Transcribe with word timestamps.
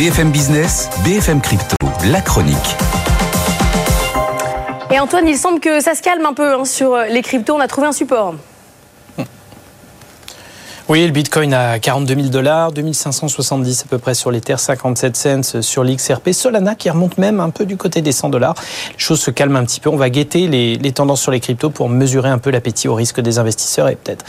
BFM 0.00 0.30
Business, 0.30 0.88
BFM 1.04 1.42
Crypto, 1.42 1.76
la 2.06 2.22
chronique. 2.22 2.56
Et 4.90 4.98
Antoine, 4.98 5.28
il 5.28 5.36
semble 5.36 5.60
que 5.60 5.82
ça 5.82 5.94
se 5.94 6.00
calme 6.00 6.24
un 6.24 6.32
peu 6.32 6.54
hein, 6.54 6.64
sur 6.64 6.96
les 6.96 7.20
cryptos. 7.20 7.54
On 7.54 7.60
a 7.60 7.68
trouvé 7.68 7.86
un 7.86 7.92
support. 7.92 8.34
Oui, 10.88 11.04
le 11.04 11.12
Bitcoin 11.12 11.52
à 11.52 11.78
42 11.78 12.14
000 12.14 12.28
dollars, 12.28 12.72
2570 12.72 13.82
à 13.82 13.88
peu 13.90 13.98
près 13.98 14.14
sur 14.14 14.30
les 14.30 14.40
terres, 14.40 14.58
57 14.58 15.16
cents 15.16 15.60
sur 15.60 15.84
l'XRP. 15.84 16.30
Solana 16.32 16.76
qui 16.76 16.88
remonte 16.88 17.18
même 17.18 17.38
un 17.38 17.50
peu 17.50 17.66
du 17.66 17.76
côté 17.76 18.00
des 18.00 18.12
100 18.12 18.30
dollars. 18.30 18.54
Les 18.94 18.98
choses 18.98 19.20
se 19.20 19.30
calment 19.30 19.56
un 19.56 19.66
petit 19.66 19.80
peu. 19.80 19.90
On 19.90 19.98
va 19.98 20.08
guetter 20.08 20.48
les, 20.48 20.92
tendances 20.92 21.20
sur 21.20 21.30
les 21.30 21.40
cryptos 21.40 21.68
pour 21.68 21.90
mesurer 21.90 22.30
un 22.30 22.38
peu 22.38 22.48
l'appétit 22.48 22.88
au 22.88 22.94
risque 22.94 23.20
des 23.20 23.38
investisseurs 23.38 23.88
et 23.88 23.96
peut-être 23.96 24.24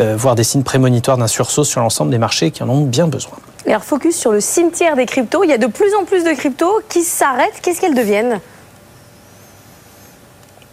euh, 0.00 0.16
voir 0.16 0.34
des 0.34 0.42
signes 0.42 0.64
prémonitoires 0.64 1.16
d'un 1.16 1.28
sursaut 1.28 1.62
sur 1.62 1.80
l'ensemble 1.80 2.10
des 2.10 2.18
marchés 2.18 2.50
qui 2.50 2.64
en 2.64 2.68
ont 2.68 2.80
bien 2.80 3.06
besoin. 3.06 3.38
Alors, 3.66 3.84
focus 3.84 4.16
sur 4.16 4.32
le 4.32 4.40
cimetière 4.40 4.96
des 4.96 5.06
cryptos. 5.06 5.44
Il 5.44 5.50
y 5.50 5.52
a 5.52 5.58
de 5.58 5.66
plus 5.66 5.94
en 5.94 6.04
plus 6.04 6.24
de 6.24 6.32
cryptos 6.32 6.80
qui 6.88 7.02
s'arrêtent. 7.02 7.60
Qu'est-ce 7.62 7.80
qu'elles 7.80 7.94
deviennent? 7.94 8.40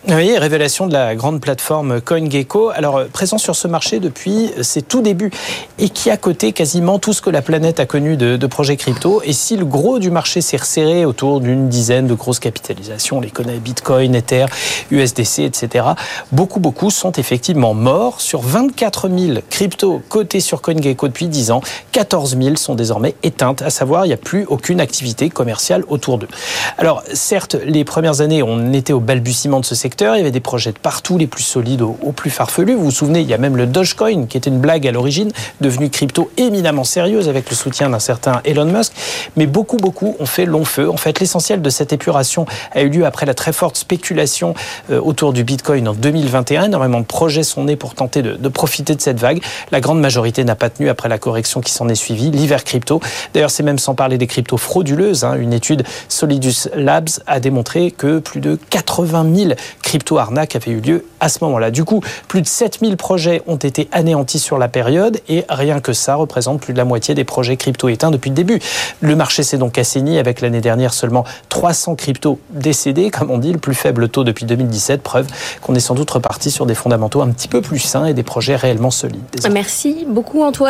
Oui, 0.07 0.37
révélation 0.37 0.87
de 0.87 0.93
la 0.93 1.13
grande 1.13 1.41
plateforme 1.41 1.99
CoinGecko. 1.99 2.69
Alors, 2.69 2.97
euh, 2.99 3.05
présent 3.11 3.37
sur 3.37 3.57
ce 3.57 3.67
marché 3.67 3.99
depuis 3.99 4.49
ses 4.61 4.81
tout 4.81 5.01
débuts 5.01 5.29
et 5.77 5.89
qui 5.89 6.09
a 6.09 6.15
coté 6.15 6.53
quasiment 6.53 6.99
tout 6.99 7.11
ce 7.11 7.21
que 7.21 7.29
la 7.29 7.41
planète 7.41 7.81
a 7.81 7.85
connu 7.85 8.15
de, 8.15 8.47
projets 8.47 8.77
crypto. 8.77 9.21
Et 9.25 9.33
si 9.33 9.57
le 9.57 9.65
gros 9.65 9.99
du 9.99 10.09
marché 10.09 10.39
s'est 10.39 10.55
resserré 10.55 11.03
autour 11.03 11.41
d'une 11.41 11.67
dizaine 11.67 12.07
de 12.07 12.13
grosses 12.13 12.39
capitalisations, 12.39 13.17
on 13.17 13.19
les 13.19 13.29
connaît 13.29 13.57
Bitcoin, 13.57 14.15
Ether, 14.15 14.45
USDC, 14.89 15.39
etc., 15.39 15.85
beaucoup, 16.31 16.61
beaucoup 16.61 16.91
sont 16.91 17.11
effectivement 17.11 17.73
morts. 17.73 18.21
Sur 18.21 18.39
24 18.39 19.09
000 19.09 19.39
cryptos 19.49 20.01
cotés 20.07 20.39
sur 20.39 20.61
CoinGecko 20.61 21.09
depuis 21.09 21.27
10 21.27 21.51
ans, 21.51 21.61
14 21.91 22.37
000 22.41 22.55
sont 22.55 22.75
désormais 22.75 23.15
éteintes, 23.21 23.61
à 23.63 23.69
savoir, 23.69 24.05
il 24.05 24.07
n'y 24.07 24.13
a 24.13 24.17
plus 24.17 24.45
aucune 24.45 24.79
activité 24.79 25.29
commerciale 25.29 25.83
autour 25.89 26.17
d'eux. 26.19 26.29
Alors, 26.77 27.03
certes, 27.13 27.57
les 27.65 27.83
premières 27.83 28.21
années, 28.21 28.41
on 28.41 28.71
était 28.71 28.93
au 28.93 29.01
balbutiement 29.01 29.59
de 29.59 29.65
ce 29.65 29.75
secteur 29.75 29.88
il 29.99 30.17
y 30.17 30.21
avait 30.21 30.31
des 30.31 30.39
projets 30.39 30.71
de 30.71 30.79
partout, 30.79 31.17
les 31.17 31.27
plus 31.27 31.43
solides 31.43 31.81
aux, 31.81 32.11
plus 32.11 32.29
farfelus. 32.29 32.75
Vous 32.75 32.85
vous 32.85 32.91
souvenez, 32.91 33.21
il 33.21 33.27
y 33.27 33.33
a 33.33 33.37
même 33.37 33.57
le 33.57 33.65
Dogecoin, 33.65 34.25
qui 34.27 34.37
était 34.37 34.49
une 34.49 34.59
blague 34.59 34.87
à 34.87 34.91
l'origine, 34.91 35.31
devenu 35.61 35.89
crypto 35.89 36.31
éminemment 36.37 36.83
sérieuse 36.83 37.29
avec 37.29 37.49
le 37.49 37.55
soutien 37.55 37.89
d'un 37.89 37.99
certain 37.99 38.41
Elon 38.45 38.65
Musk. 38.65 38.93
Mais 39.35 39.45
beaucoup, 39.45 39.77
beaucoup 39.77 40.15
ont 40.19 40.25
fait 40.25 40.45
long 40.45 40.65
feu. 40.65 40.89
En 40.89 40.97
fait, 40.97 41.19
l'essentiel 41.19 41.61
de 41.61 41.69
cette 41.69 41.93
épuration 41.93 42.45
a 42.71 42.81
eu 42.81 42.89
lieu 42.89 43.05
après 43.05 43.25
la 43.25 43.33
très 43.33 43.53
forte 43.53 43.77
spéculation 43.77 44.53
euh, 44.91 44.99
autour 44.99 45.33
du 45.33 45.43
Bitcoin 45.43 45.87
en 45.87 45.93
2021. 45.93 46.65
Énormément 46.65 46.99
de 46.99 47.05
projets 47.05 47.43
sont 47.43 47.63
nés 47.65 47.75
pour 47.75 47.95
tenter 47.95 48.21
de, 48.21 48.49
profiter 48.49 48.95
de 48.95 49.01
cette 49.01 49.19
vague. 49.19 49.41
La 49.71 49.79
grande 49.79 49.99
majorité 49.99 50.43
n'a 50.43 50.55
pas 50.55 50.69
tenu 50.69 50.89
après 50.89 51.09
la 51.09 51.17
correction 51.17 51.61
qui 51.61 51.71
s'en 51.71 51.89
est 51.89 51.95
suivie, 51.95 52.31
l'hiver 52.31 52.63
crypto. 52.63 52.99
D'ailleurs, 53.33 53.51
c'est 53.51 53.63
même 53.63 53.79
sans 53.79 53.95
parler 53.95 54.17
des 54.17 54.27
cryptos 54.27 54.57
frauduleuses. 54.57 55.23
Hein. 55.23 55.35
Une 55.39 55.53
étude 55.53 55.83
Solidus 56.07 56.69
Labs 56.75 57.09
a 57.27 57.39
démontré 57.39 57.91
que 57.91 58.19
plus 58.19 58.41
de 58.41 58.57
80 58.69 59.35
000 59.35 59.49
crypto-arnaque 59.89 60.55
avait 60.55 60.69
eu 60.69 60.81
lieu 60.81 61.05
à 61.19 61.29
ce 61.29 61.39
moment-là. 61.45 61.71
Du 61.71 61.83
coup, 61.83 62.03
plus 62.27 62.43
de 62.43 62.47
7000 62.47 62.95
projets 62.95 63.41
ont 63.47 63.55
été 63.55 63.89
anéantis 63.91 64.37
sur 64.37 64.59
la 64.59 64.67
période 64.67 65.19
et 65.27 65.45
rien 65.49 65.79
que 65.79 65.93
ça 65.93 66.13
représente 66.13 66.61
plus 66.61 66.73
de 66.73 66.77
la 66.77 66.85
moitié 66.85 67.15
des 67.15 67.23
projets 67.23 67.57
crypto 67.57 67.89
éteints 67.89 68.11
depuis 68.11 68.29
le 68.29 68.35
début. 68.35 68.59
Le 69.01 69.15
marché 69.15 69.41
s'est 69.41 69.57
donc 69.57 69.79
assaini 69.79 70.19
avec 70.19 70.41
l'année 70.41 70.61
dernière 70.61 70.93
seulement 70.93 71.23
300 71.49 71.95
cryptos 71.95 72.39
décédés, 72.51 73.09
comme 73.09 73.31
on 73.31 73.39
dit, 73.39 73.51
le 73.51 73.57
plus 73.57 73.73
faible 73.73 74.09
taux 74.09 74.23
depuis 74.23 74.45
2017, 74.45 75.01
preuve 75.01 75.25
qu'on 75.61 75.73
est 75.73 75.79
sans 75.79 75.95
doute 75.95 76.11
reparti 76.11 76.51
sur 76.51 76.67
des 76.67 76.75
fondamentaux 76.75 77.23
un 77.23 77.29
petit 77.29 77.47
peu 77.47 77.61
plus 77.61 77.79
sains 77.79 78.05
et 78.05 78.13
des 78.13 78.21
projets 78.21 78.57
réellement 78.57 78.91
solides. 78.91 79.23
Merci 79.51 80.05
beaucoup 80.07 80.43
Antoine. 80.43 80.67